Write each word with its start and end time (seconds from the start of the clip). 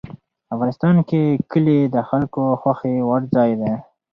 افغانستان 0.53 0.95
کې 1.09 1.21
کلي 1.51 1.77
د 1.93 1.95
خلکو 2.09 2.43
خوښې 2.61 2.95
وړ 3.07 3.21
ځای 3.35 3.51
دی. 3.61 3.73